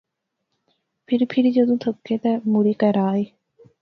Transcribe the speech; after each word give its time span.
پھری 1.05 1.25
پھری 1.31 1.49
جذوں 1.55 1.77
تھکے 1.83 2.15
تے 2.23 2.31
مُڑی 2.51 2.73
کہرا 2.81 3.03
آئے 3.11 3.25